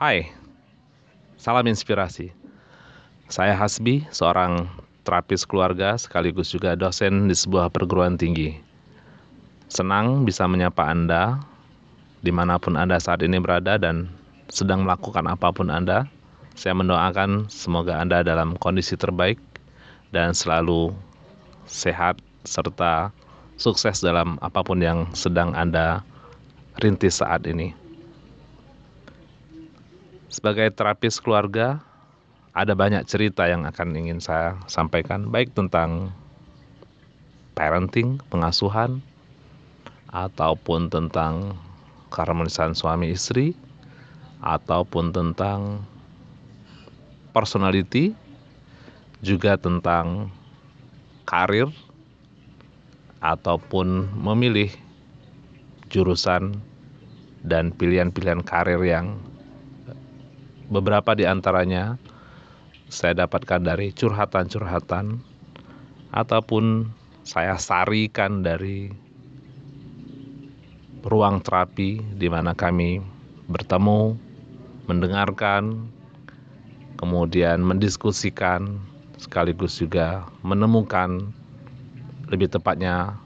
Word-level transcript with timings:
Hai, 0.00 0.32
salam 1.36 1.68
inspirasi. 1.68 2.32
Saya 3.28 3.52
Hasbi, 3.52 4.08
seorang 4.08 4.64
terapis 5.04 5.44
keluarga 5.44 5.92
sekaligus 6.00 6.48
juga 6.56 6.72
dosen 6.72 7.28
di 7.28 7.36
sebuah 7.36 7.68
perguruan 7.68 8.16
tinggi. 8.16 8.56
Senang 9.68 10.24
bisa 10.24 10.48
menyapa 10.48 10.88
Anda 10.88 11.44
di 12.24 12.32
mana 12.32 12.56
pun 12.56 12.80
Anda 12.80 12.96
saat 12.96 13.20
ini 13.20 13.44
berada 13.44 13.76
dan 13.76 14.08
sedang 14.48 14.88
melakukan 14.88 15.28
apa 15.28 15.52
pun 15.52 15.68
Anda. 15.68 16.08
Saya 16.56 16.72
mendoakan 16.80 17.52
semoga 17.52 18.00
Anda 18.00 18.24
dalam 18.24 18.56
kondisi 18.56 18.96
terbaik 18.96 19.36
dan 20.16 20.32
selalu 20.32 20.96
sehat 21.68 22.16
serta 22.48 23.12
sukses 23.60 24.00
dalam 24.00 24.40
apa 24.40 24.64
pun 24.64 24.80
yang 24.80 25.12
sedang 25.12 25.52
Anda 25.52 26.00
rintis 26.80 27.20
saat 27.20 27.44
ini. 27.44 27.76
Sebagai 30.30 30.70
terapis 30.70 31.18
keluarga, 31.18 31.82
ada 32.54 32.78
banyak 32.78 33.02
cerita 33.02 33.50
yang 33.50 33.66
akan 33.66 33.98
ingin 33.98 34.22
saya 34.22 34.54
sampaikan, 34.70 35.26
baik 35.26 35.50
tentang 35.58 36.14
parenting, 37.58 38.22
pengasuhan, 38.30 39.02
ataupun 40.14 40.86
tentang 40.86 41.58
keharmonisan 42.14 42.78
suami 42.78 43.10
istri, 43.10 43.58
ataupun 44.38 45.10
tentang 45.10 45.82
personality, 47.34 48.14
juga 49.26 49.58
tentang 49.58 50.30
karir, 51.26 51.66
ataupun 53.18 54.14
memilih 54.14 54.70
jurusan 55.90 56.54
dan 57.42 57.74
pilihan-pilihan 57.74 58.46
karir 58.46 58.78
yang 58.86 59.18
beberapa 60.70 61.18
di 61.18 61.26
antaranya 61.26 61.98
saya 62.86 63.26
dapatkan 63.26 63.66
dari 63.66 63.90
curhatan-curhatan 63.90 65.18
ataupun 66.14 66.86
saya 67.26 67.58
sarikan 67.58 68.46
dari 68.46 68.90
ruang 71.02 71.42
terapi 71.42 72.02
di 72.18 72.28
mana 72.30 72.54
kami 72.54 73.02
bertemu, 73.50 74.14
mendengarkan, 74.86 75.90
kemudian 76.98 77.62
mendiskusikan, 77.66 78.78
sekaligus 79.18 79.82
juga 79.82 80.26
menemukan 80.46 81.34
lebih 82.30 82.46
tepatnya 82.46 83.18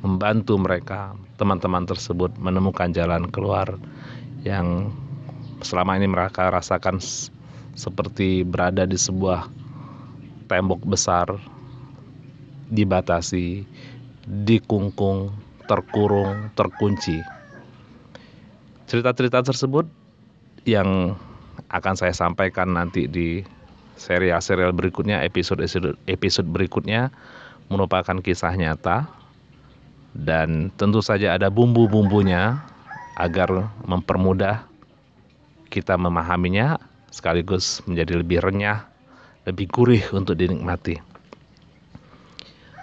membantu 0.00 0.56
mereka, 0.56 1.12
teman-teman 1.36 1.84
tersebut 1.90 2.32
menemukan 2.38 2.94
jalan 2.94 3.26
keluar 3.28 3.66
yang 4.46 4.94
selama 5.60 5.96
ini 5.96 6.08
mereka 6.08 6.48
rasakan 6.50 7.00
seperti 7.76 8.42
berada 8.44 8.84
di 8.84 8.98
sebuah 8.98 9.48
tembok 10.50 10.82
besar 10.82 11.30
dibatasi, 12.70 13.66
dikungkung, 14.46 15.34
terkurung, 15.66 16.54
terkunci. 16.54 17.18
Cerita-cerita 18.86 19.42
tersebut 19.42 19.86
yang 20.66 21.14
akan 21.70 21.94
saya 21.94 22.14
sampaikan 22.14 22.74
nanti 22.74 23.06
di 23.06 23.42
serial-serial 23.98 24.74
berikutnya, 24.74 25.22
episode-episode 25.26 26.48
berikutnya 26.48 27.10
merupakan 27.70 28.18
kisah 28.18 28.54
nyata 28.54 29.06
dan 30.14 30.74
tentu 30.74 30.98
saja 30.98 31.38
ada 31.38 31.46
bumbu-bumbunya 31.52 32.58
agar 33.14 33.70
mempermudah 33.86 34.69
kita 35.70 35.94
memahaminya 35.94 36.76
sekaligus 37.14 37.80
menjadi 37.86 38.20
lebih 38.20 38.42
renyah, 38.42 38.84
lebih 39.46 39.70
gurih 39.70 40.02
untuk 40.10 40.36
dinikmati. 40.36 40.98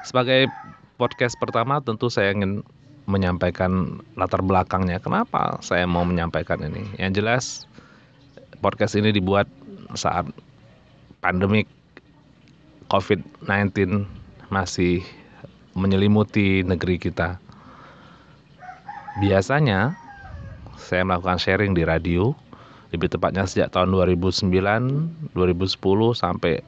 Sebagai 0.08 0.48
podcast 0.96 1.36
pertama 1.36 1.84
tentu 1.84 2.08
saya 2.08 2.32
ingin 2.32 2.64
menyampaikan 3.08 4.04
latar 4.20 4.44
belakangnya 4.44 5.00
kenapa 5.00 5.60
saya 5.64 5.84
mau 5.84 6.04
menyampaikan 6.04 6.60
ini. 6.64 6.84
Yang 7.00 7.12
jelas 7.20 7.46
podcast 8.64 8.96
ini 8.96 9.12
dibuat 9.16 9.48
saat 9.96 10.28
pandemik 11.20 11.68
COVID-19 12.88 14.08
masih 14.48 15.04
menyelimuti 15.76 16.64
negeri 16.64 17.00
kita. 17.00 17.40
Biasanya 19.20 19.96
saya 20.80 21.04
melakukan 21.04 21.40
sharing 21.42 21.76
di 21.76 21.84
radio 21.84 22.32
lebih 22.96 23.12
tepatnya 23.12 23.44
sejak 23.44 23.76
tahun 23.76 23.92
2009, 23.92 24.48
2010 25.36 26.16
sampai 26.16 26.64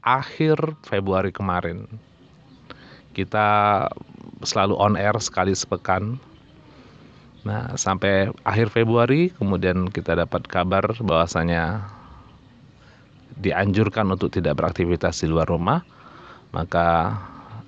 akhir 0.00 0.56
Februari 0.82 1.30
kemarin. 1.30 1.84
Kita 3.12 3.84
selalu 4.40 4.74
on 4.80 4.96
air 4.96 5.12
sekali 5.20 5.52
sepekan. 5.52 6.16
Nah, 7.42 7.74
sampai 7.76 8.30
akhir 8.46 8.72
Februari 8.72 9.34
kemudian 9.36 9.90
kita 9.92 10.16
dapat 10.16 10.46
kabar 10.48 10.86
bahwasanya 11.02 11.84
dianjurkan 13.42 14.08
untuk 14.08 14.32
tidak 14.32 14.56
beraktivitas 14.56 15.20
di 15.20 15.28
luar 15.28 15.50
rumah. 15.50 15.84
Maka 16.56 17.16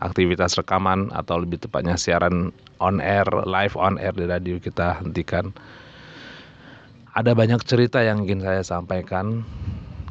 aktivitas 0.00 0.56
rekaman 0.56 1.12
atau 1.12 1.40
lebih 1.40 1.60
tepatnya 1.60 1.96
siaran 2.00 2.52
on 2.80 3.00
air, 3.00 3.24
live 3.44 3.76
on 3.76 4.00
air 4.00 4.12
di 4.12 4.24
radio 4.24 4.56
kita 4.56 5.00
hentikan 5.00 5.52
ada 7.14 7.30
banyak 7.30 7.62
cerita 7.62 8.02
yang 8.02 8.26
ingin 8.26 8.42
saya 8.42 8.62
sampaikan. 8.66 9.46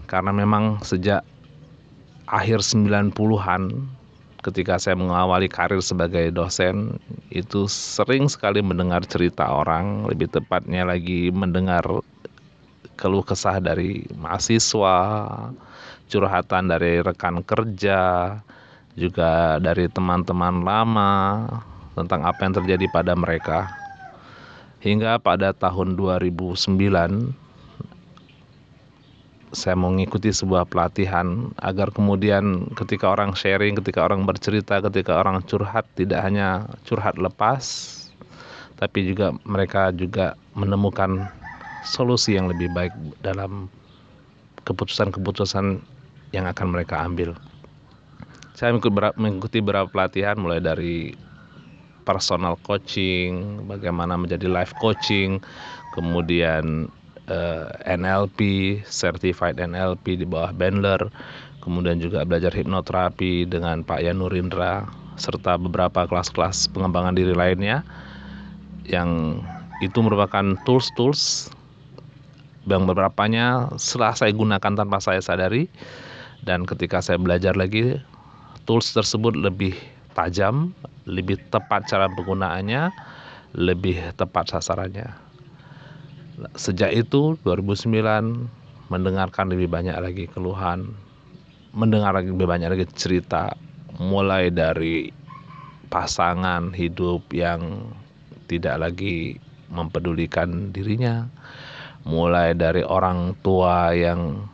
Karena 0.08 0.32
memang 0.32 0.80
sejak 0.84 1.24
akhir 2.32 2.64
90-an 2.64 3.92
ketika 4.44 4.80
saya 4.80 4.96
mengawali 4.96 5.48
karir 5.48 5.80
sebagai 5.80 6.32
dosen 6.32 7.00
itu 7.32 7.68
sering 7.68 8.32
sekali 8.32 8.64
mendengar 8.64 9.04
cerita 9.04 9.44
orang. 9.52 10.08
Lebih 10.08 10.32
tepatnya 10.32 10.88
lagi 10.88 11.28
mendengar 11.28 11.84
keluh 12.96 13.26
kesah 13.26 13.60
dari 13.60 14.08
mahasiswa 14.16 14.98
curhatan 16.08 16.72
dari 16.72 17.04
rekan 17.04 17.44
kerja 17.44 18.38
juga 18.94 19.58
dari 19.58 19.90
teman-teman 19.90 20.62
lama 20.62 21.14
tentang 21.98 22.22
apa 22.22 22.40
yang 22.46 22.54
terjadi 22.54 22.86
pada 22.94 23.18
mereka 23.18 23.83
hingga 24.84 25.16
pada 25.16 25.56
tahun 25.56 25.96
2009 25.96 26.76
saya 29.54 29.78
mengikuti 29.80 30.34
sebuah 30.34 30.68
pelatihan 30.68 31.54
agar 31.62 31.94
kemudian 31.94 32.68
ketika 32.74 33.14
orang 33.14 33.38
sharing, 33.38 33.80
ketika 33.80 34.04
orang 34.04 34.28
bercerita, 34.28 34.82
ketika 34.84 35.24
orang 35.24 35.40
curhat 35.46 35.88
tidak 35.96 36.20
hanya 36.26 36.68
curhat 36.84 37.16
lepas 37.16 37.64
tapi 38.76 39.08
juga 39.08 39.32
mereka 39.48 39.96
juga 39.96 40.36
menemukan 40.60 41.32
solusi 41.88 42.36
yang 42.36 42.52
lebih 42.52 42.68
baik 42.76 42.92
dalam 43.24 43.72
keputusan-keputusan 44.68 45.80
yang 46.36 46.46
akan 46.50 46.68
mereka 46.68 47.00
ambil. 47.00 47.32
Saya 48.52 48.76
mengikuti 49.16 49.64
beberapa 49.64 49.88
pelatihan 49.88 50.36
mulai 50.36 50.60
dari 50.60 51.16
personal 52.04 52.60
coaching, 52.62 53.64
bagaimana 53.66 54.20
menjadi 54.20 54.52
life 54.52 54.76
coaching, 54.78 55.40
kemudian 55.96 56.92
uh, 57.32 57.72
eh, 57.88 57.98
NLP, 57.98 58.40
certified 58.86 59.58
NLP 59.58 60.20
di 60.20 60.26
bawah 60.28 60.52
Bandler, 60.52 61.00
kemudian 61.64 62.04
juga 62.04 62.28
belajar 62.28 62.52
hipnoterapi 62.52 63.48
dengan 63.48 63.82
Pak 63.88 64.04
Yanurindra 64.04 64.84
serta 65.16 65.56
beberapa 65.56 66.04
kelas-kelas 66.10 66.68
pengembangan 66.74 67.16
diri 67.16 67.32
lainnya 67.38 67.86
yang 68.84 69.40
itu 69.80 70.00
merupakan 70.04 70.58
tools-tools 70.68 71.54
yang 72.68 72.88
beberapanya 72.88 73.72
setelah 73.76 74.16
saya 74.16 74.32
gunakan 74.32 74.74
tanpa 74.76 74.98
saya 75.04 75.20
sadari 75.20 75.68
dan 76.44 76.68
ketika 76.68 77.00
saya 77.04 77.20
belajar 77.20 77.56
lagi 77.56 78.00
tools 78.64 78.92
tersebut 78.96 79.36
lebih 79.36 79.76
tajam, 80.16 80.72
lebih 81.06 81.40
tepat 81.52 81.88
cara 81.88 82.08
penggunaannya, 82.12 82.92
lebih 83.58 84.16
tepat 84.16 84.50
sasarannya. 84.56 85.12
Sejak 86.58 86.90
itu 86.96 87.38
2009 87.46 88.90
mendengarkan 88.90 89.54
lebih 89.54 89.70
banyak 89.70 89.96
lagi 89.96 90.26
keluhan, 90.32 90.92
mendengar 91.74 92.18
lebih 92.18 92.46
banyak 92.50 92.70
lagi 92.74 92.86
cerita 92.94 93.54
mulai 94.02 94.50
dari 94.50 95.14
pasangan 95.94 96.74
hidup 96.74 97.30
yang 97.30 97.94
tidak 98.50 98.82
lagi 98.82 99.38
mempedulikan 99.70 100.74
dirinya, 100.74 101.30
mulai 102.06 102.58
dari 102.58 102.82
orang 102.82 103.38
tua 103.46 103.94
yang 103.94 104.50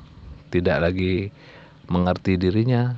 tidak 0.51 0.91
lagi 0.91 1.31
mengerti 1.87 2.35
dirinya, 2.35 2.95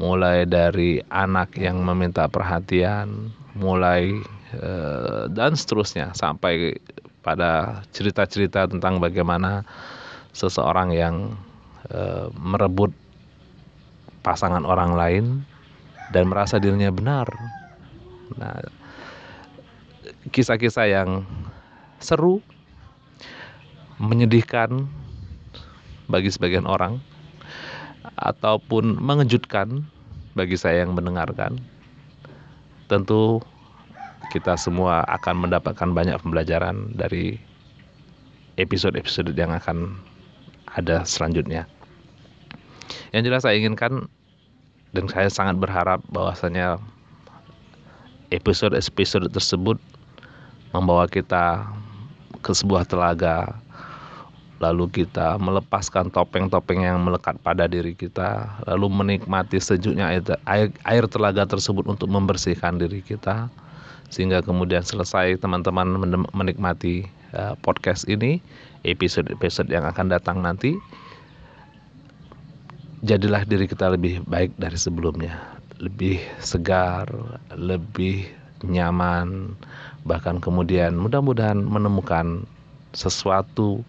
mulai 0.00 0.48
dari 0.48 1.04
anak 1.12 1.60
yang 1.60 1.84
meminta 1.84 2.24
perhatian, 2.24 3.28
mulai 3.52 4.16
uh, 4.56 5.28
dan 5.28 5.52
seterusnya 5.52 6.16
sampai 6.16 6.80
pada 7.20 7.84
cerita-cerita 7.92 8.64
tentang 8.64 8.96
bagaimana 8.96 9.60
seseorang 10.32 10.88
yang 10.94 11.36
e, 11.92 12.32
merebut 12.32 12.88
pasangan 14.24 14.64
orang 14.64 14.92
lain 14.96 15.24
dan 16.16 16.32
merasa 16.32 16.56
dirinya 16.56 16.88
benar. 16.88 17.28
Nah, 18.40 18.56
kisah-kisah 20.32 20.86
yang 20.88 21.28
seru, 22.00 22.40
menyedihkan 24.00 24.88
bagi 26.08 26.32
sebagian 26.32 26.64
orang, 26.64 26.98
ataupun 28.20 29.00
mengejutkan 29.00 29.84
bagi 30.36 30.54
saya 30.54 30.84
yang 30.84 30.92
mendengarkan. 30.94 31.58
Tentu 32.86 33.40
kita 34.30 34.54
semua 34.54 35.02
akan 35.10 35.48
mendapatkan 35.48 35.90
banyak 35.90 36.14
pembelajaran 36.22 36.94
dari 36.94 37.40
episode-episode 38.60 39.34
yang 39.34 39.50
akan 39.50 39.96
ada 40.76 41.02
selanjutnya. 41.02 41.66
Yang 43.10 43.22
jelas 43.26 43.42
saya 43.42 43.58
inginkan 43.58 44.06
dan 44.94 45.04
saya 45.10 45.30
sangat 45.30 45.58
berharap 45.58 46.02
bahwasanya 46.14 46.78
episode-episode 48.30 49.26
tersebut 49.34 49.78
membawa 50.70 51.10
kita 51.10 51.66
ke 52.40 52.54
sebuah 52.54 52.86
telaga 52.86 53.58
lalu 54.60 54.92
kita 54.92 55.40
melepaskan 55.40 56.12
topeng-topeng 56.12 56.84
yang 56.84 57.00
melekat 57.00 57.40
pada 57.40 57.64
diri 57.64 57.96
kita. 57.96 58.44
Lalu 58.68 58.92
menikmati 58.92 59.56
sejuknya 59.56 60.12
air, 60.44 60.68
air 60.84 61.04
telaga 61.08 61.48
tersebut 61.48 61.88
untuk 61.88 62.12
membersihkan 62.12 62.76
diri 62.76 63.00
kita. 63.00 63.48
Sehingga 64.12 64.44
kemudian 64.44 64.84
selesai 64.84 65.40
teman-teman 65.40 65.96
menikmati 66.36 67.08
uh, 67.32 67.56
podcast 67.64 68.04
ini. 68.06 68.44
Episode-episode 68.84 69.72
yang 69.72 69.88
akan 69.88 70.12
datang 70.12 70.44
nanti. 70.44 70.76
Jadilah 73.00 73.48
diri 73.48 73.64
kita 73.64 73.96
lebih 73.96 74.20
baik 74.28 74.52
dari 74.60 74.76
sebelumnya. 74.76 75.40
Lebih 75.80 76.20
segar 76.44 77.08
lebih 77.56 78.28
nyaman. 78.60 79.56
Bahkan 80.04 80.44
kemudian 80.44 81.00
mudah-mudahan 81.00 81.64
menemukan 81.64 82.44
sesuatu 82.92 83.80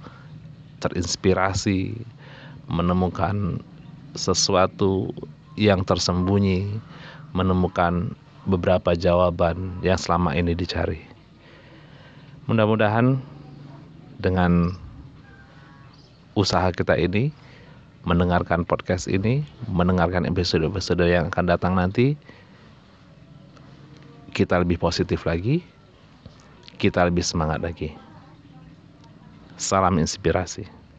terinspirasi 0.81 1.94
menemukan 2.66 3.62
sesuatu 4.18 5.13
yang 5.56 5.86
tersembunyi 5.86 6.68
menemukan 7.31 8.12
beberapa 8.50 8.98
jawaban 8.98 9.80
yang 9.86 10.00
selama 10.00 10.33
ini 10.33 10.57
dicari. 10.57 11.00
Mudah-mudahan 12.50 13.22
dengan 14.18 14.75
usaha 16.33 16.74
kita 16.74 16.98
ini, 16.98 17.30
mendengarkan 18.04 18.66
podcast 18.66 19.06
ini, 19.06 19.45
mendengarkan 19.69 20.25
episode-episode 20.25 21.06
yang 21.06 21.30
akan 21.30 21.45
datang 21.45 21.74
nanti, 21.78 22.18
kita 24.33 24.60
lebih 24.63 24.81
positif 24.81 25.24
lagi, 25.30 25.62
kita 26.81 27.06
lebih 27.06 27.22
semangat 27.22 27.62
lagi. 27.62 28.10
Salam 29.61 29.99
inspirasi. 29.99 30.65